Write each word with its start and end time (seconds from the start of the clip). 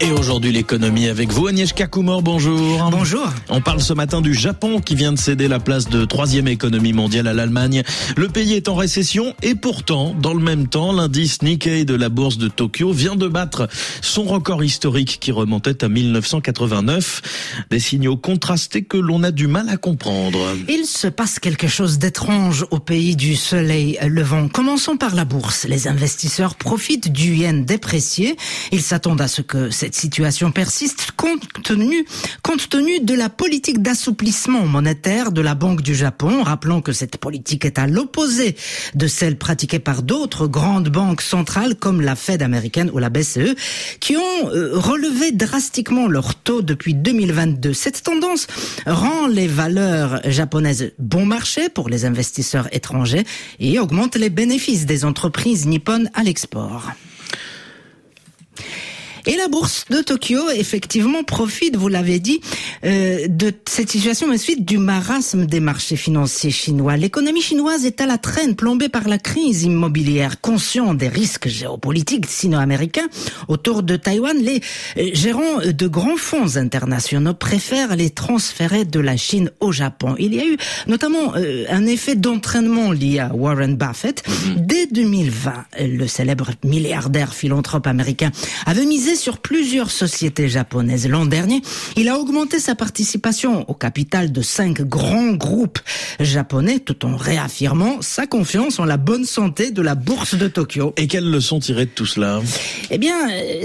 Et 0.00 0.12
aujourd'hui, 0.12 0.52
l'économie 0.52 1.08
avec 1.08 1.32
vous, 1.32 1.48
Agnieszka 1.48 1.88
Kumor, 1.88 2.22
bonjour. 2.22 2.88
Bonjour. 2.92 3.26
On 3.48 3.60
parle 3.60 3.80
ce 3.80 3.92
matin 3.92 4.20
du 4.20 4.32
Japon 4.32 4.80
qui 4.80 4.94
vient 4.94 5.12
de 5.12 5.18
céder 5.18 5.48
la 5.48 5.58
place 5.58 5.88
de 5.88 6.04
troisième 6.04 6.46
économie 6.46 6.92
mondiale 6.92 7.26
à 7.26 7.32
l'Allemagne. 7.32 7.82
Le 8.16 8.28
pays 8.28 8.54
est 8.54 8.68
en 8.68 8.76
récession 8.76 9.34
et 9.42 9.56
pourtant, 9.56 10.14
dans 10.14 10.34
le 10.34 10.40
même 10.40 10.68
temps, 10.68 10.92
l'indice 10.92 11.42
Nikkei 11.42 11.84
de 11.84 11.96
la 11.96 12.10
bourse 12.10 12.38
de 12.38 12.46
Tokyo 12.46 12.92
vient 12.92 13.16
de 13.16 13.26
battre 13.26 13.66
son 14.00 14.22
record 14.22 14.62
historique 14.62 15.18
qui 15.20 15.32
remontait 15.32 15.82
à 15.82 15.88
1989. 15.88 17.66
Des 17.70 17.80
signaux 17.80 18.16
contrastés 18.16 18.82
que 18.84 18.98
l'on 18.98 19.24
a 19.24 19.32
du 19.32 19.48
mal 19.48 19.68
à 19.68 19.78
comprendre. 19.78 20.38
Il 20.68 20.84
se 20.86 21.08
passe 21.08 21.40
quelque 21.40 21.66
chose 21.66 21.98
d'étrange 21.98 22.66
au 22.70 22.78
pays 22.78 23.16
du 23.16 23.34
soleil 23.34 23.98
levant. 24.06 24.48
Commençons 24.48 24.96
par 24.96 25.16
la 25.16 25.24
bourse. 25.24 25.66
Les 25.68 25.88
investisseurs 25.88 26.54
profitent 26.54 27.10
du 27.10 27.34
yen 27.34 27.64
déprécié. 27.64 28.36
Ils 28.70 28.82
s'attendent 28.82 29.20
à 29.20 29.28
ce 29.28 29.42
que 29.42 29.70
cette 29.88 29.94
situation 29.94 30.52
persiste 30.52 31.12
compte 31.16 31.48
tenu, 31.64 32.04
compte 32.42 32.68
tenu 32.68 33.00
de 33.00 33.14
la 33.14 33.30
politique 33.30 33.80
d'assouplissement 33.80 34.66
monétaire 34.66 35.32
de 35.32 35.40
la 35.40 35.54
Banque 35.54 35.80
du 35.80 35.94
Japon. 35.94 36.42
Rappelons 36.42 36.82
que 36.82 36.92
cette 36.92 37.16
politique 37.16 37.64
est 37.64 37.78
à 37.78 37.86
l'opposé 37.86 38.54
de 38.94 39.06
celle 39.06 39.38
pratiquée 39.38 39.78
par 39.78 40.02
d'autres 40.02 40.46
grandes 40.46 40.90
banques 40.90 41.22
centrales 41.22 41.74
comme 41.74 42.02
la 42.02 42.16
Fed 42.16 42.42
américaine 42.42 42.90
ou 42.92 42.98
la 42.98 43.08
BCE 43.08 43.54
qui 43.98 44.14
ont 44.18 44.50
euh, 44.50 44.72
relevé 44.74 45.32
drastiquement 45.32 46.06
leur 46.06 46.34
taux 46.34 46.60
depuis 46.60 46.92
2022. 46.92 47.72
Cette 47.72 48.02
tendance 48.02 48.46
rend 48.84 49.26
les 49.26 49.46
valeurs 49.46 50.20
japonaises 50.26 50.92
bon 50.98 51.24
marché 51.24 51.70
pour 51.70 51.88
les 51.88 52.04
investisseurs 52.04 52.68
étrangers 52.72 53.24
et 53.58 53.78
augmente 53.78 54.16
les 54.16 54.28
bénéfices 54.28 54.84
des 54.84 55.06
entreprises 55.06 55.66
nippones 55.66 56.10
à 56.12 56.24
l'export. 56.24 56.90
Et 59.28 59.36
la 59.36 59.48
bourse 59.48 59.84
de 59.90 60.00
Tokyo, 60.00 60.48
effectivement, 60.56 61.22
profite, 61.22 61.76
vous 61.76 61.88
l'avez 61.88 62.18
dit, 62.18 62.40
euh, 62.86 63.26
de 63.28 63.52
cette 63.68 63.90
situation, 63.90 64.26
mais 64.26 64.38
suite 64.38 64.64
du 64.64 64.78
marasme 64.78 65.44
des 65.44 65.60
marchés 65.60 65.96
financiers 65.96 66.50
chinois. 66.50 66.96
L'économie 66.96 67.42
chinoise 67.42 67.84
est 67.84 68.00
à 68.00 68.06
la 68.06 68.16
traîne, 68.16 68.56
plombée 68.56 68.88
par 68.88 69.06
la 69.06 69.18
crise 69.18 69.64
immobilière. 69.64 70.40
Conscient 70.40 70.94
des 70.94 71.08
risques 71.08 71.46
géopolitiques 71.46 72.24
sino-américains 72.24 73.06
autour 73.48 73.82
de 73.82 73.96
Taïwan, 73.96 74.34
les 74.38 74.62
euh, 74.96 75.10
gérants 75.12 75.58
de 75.62 75.86
grands 75.88 76.16
fonds 76.16 76.56
internationaux 76.56 77.34
préfèrent 77.34 77.96
les 77.96 78.08
transférer 78.08 78.86
de 78.86 78.98
la 78.98 79.18
Chine 79.18 79.50
au 79.60 79.72
Japon. 79.72 80.14
Il 80.18 80.34
y 80.34 80.40
a 80.40 80.46
eu 80.46 80.56
notamment 80.86 81.34
euh, 81.36 81.66
un 81.68 81.84
effet 81.84 82.14
d'entraînement 82.14 82.92
lié 82.92 83.18
à 83.18 83.34
Warren 83.34 83.76
Buffett. 83.76 84.22
Dès 84.56 84.86
2020, 84.86 85.52
le 85.80 86.06
célèbre 86.06 86.52
milliardaire 86.64 87.34
philanthrope 87.34 87.86
américain 87.86 88.32
avait 88.64 88.86
misé 88.86 89.17
sur 89.18 89.38
plusieurs 89.38 89.90
sociétés 89.90 90.48
japonaises. 90.48 91.08
L'an 91.08 91.26
dernier, 91.26 91.60
il 91.96 92.08
a 92.08 92.18
augmenté 92.18 92.58
sa 92.58 92.74
participation 92.74 93.68
au 93.68 93.74
capital 93.74 94.32
de 94.32 94.40
cinq 94.42 94.80
grands 94.80 95.32
groupes 95.32 95.80
japonais 96.20 96.78
tout 96.78 97.04
en 97.04 97.16
réaffirmant 97.16 98.00
sa 98.00 98.26
confiance 98.26 98.78
en 98.78 98.84
la 98.84 98.96
bonne 98.96 99.24
santé 99.24 99.70
de 99.70 99.82
la 99.82 99.94
bourse 99.94 100.34
de 100.36 100.48
Tokyo. 100.48 100.94
Et 100.96 101.06
quelles 101.06 101.30
leçons 101.30 101.58
tirées 101.58 101.86
de 101.86 101.90
tout 101.90 102.06
cela? 102.06 102.40
Eh 102.90 102.98
bien, 102.98 103.16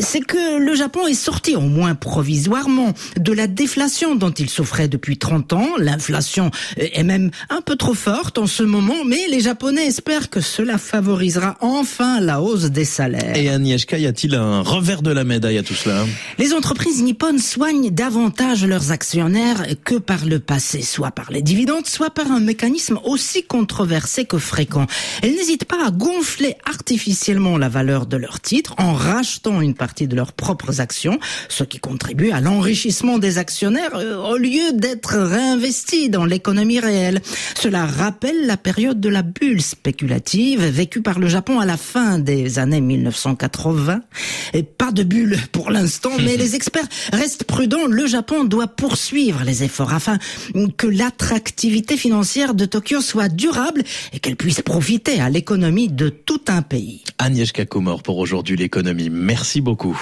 c'est 0.00 0.20
que 0.20 0.58
le 0.58 0.74
Japon 0.74 1.06
est 1.06 1.14
sorti, 1.14 1.54
au 1.54 1.60
moins 1.60 1.94
provisoirement, 1.94 2.92
de 3.18 3.32
la 3.32 3.46
déflation 3.46 4.14
dont 4.14 4.30
il 4.30 4.48
souffrait 4.48 4.88
depuis 4.88 5.18
30 5.18 5.52
ans. 5.52 5.68
L'inflation 5.78 6.50
est 6.76 7.02
même 7.02 7.30
un 7.50 7.60
peu 7.60 7.76
trop 7.76 7.94
forte 7.94 8.38
en 8.38 8.46
ce 8.46 8.62
moment, 8.62 9.04
mais 9.06 9.26
les 9.28 9.40
Japonais 9.40 9.86
espèrent 9.86 10.30
que 10.30 10.40
cela 10.40 10.78
favorisera 10.78 11.56
enfin 11.60 12.20
la 12.20 12.40
hausse 12.40 12.70
des 12.70 12.84
salaires. 12.84 13.36
Et 13.36 13.48
Agnieszka, 13.48 13.98
y 13.98 14.06
a-t-il 14.06 14.34
un 14.34 14.62
revers 14.62 15.02
de 15.02 15.10
la 15.10 15.24
cela 15.42 16.04
Les 16.38 16.52
entreprises 16.52 17.02
nippones 17.02 17.38
soignent 17.38 17.90
davantage 17.90 18.64
leurs 18.64 18.92
actionnaires 18.92 19.66
que 19.84 19.96
par 19.96 20.24
le 20.24 20.38
passé, 20.38 20.82
soit 20.82 21.10
par 21.10 21.32
les 21.32 21.42
dividendes, 21.42 21.86
soit 21.86 22.10
par 22.10 22.30
un 22.30 22.40
mécanisme 22.40 22.98
aussi 23.04 23.42
controversé 23.44 24.24
que 24.24 24.38
fréquent. 24.38 24.86
Elles 25.22 25.34
n'hésitent 25.34 25.64
pas 25.64 25.86
à 25.86 25.90
gonfler 25.90 26.56
artificiellement 26.64 27.58
la 27.58 27.68
valeur 27.68 28.06
de 28.06 28.16
leurs 28.16 28.40
titres 28.40 28.74
en 28.78 28.92
rachetant 28.92 29.60
une 29.60 29.74
partie 29.74 30.06
de 30.06 30.16
leurs 30.16 30.32
propres 30.32 30.80
actions, 30.80 31.18
ce 31.48 31.64
qui 31.64 31.78
contribue 31.78 32.30
à 32.30 32.40
l'enrichissement 32.40 33.18
des 33.18 33.38
actionnaires 33.38 33.94
euh, 33.94 34.16
au 34.16 34.36
lieu 34.36 34.72
d'être 34.74 35.16
réinvesti 35.16 36.08
dans 36.08 36.24
l'économie 36.24 36.80
réelle. 36.80 37.20
Cela 37.58 37.86
rappelle 37.86 38.46
la 38.46 38.56
période 38.56 39.00
de 39.00 39.08
la 39.08 39.22
bulle 39.22 39.62
spéculative 39.62 40.64
vécue 40.64 41.02
par 41.02 41.18
le 41.18 41.28
Japon 41.28 41.58
à 41.58 41.66
la 41.66 41.76
fin 41.76 42.18
des 42.18 42.58
années 42.58 42.80
1980. 42.80 44.00
Et 44.54 44.62
pas 44.62 44.92
de 44.92 45.02
bulle 45.02 45.31
pour 45.52 45.70
l'instant, 45.70 46.10
mais 46.18 46.36
les 46.36 46.54
experts 46.54 46.88
restent 47.12 47.44
prudents. 47.44 47.86
Le 47.86 48.06
Japon 48.06 48.44
doit 48.44 48.66
poursuivre 48.66 49.42
les 49.44 49.62
efforts 49.62 49.92
afin 49.92 50.18
que 50.76 50.86
l'attractivité 50.86 51.96
financière 51.96 52.54
de 52.54 52.64
Tokyo 52.64 53.00
soit 53.00 53.28
durable 53.28 53.82
et 54.12 54.18
qu'elle 54.18 54.36
puisse 54.36 54.62
profiter 54.62 55.20
à 55.20 55.28
l'économie 55.28 55.88
de 55.88 56.08
tout 56.08 56.42
un 56.48 56.62
pays. 56.62 57.02
Kumor 57.70 58.02
pour 58.02 58.18
aujourd'hui 58.18 58.56
l'économie. 58.56 59.10
Merci 59.10 59.60
beaucoup. 59.60 59.98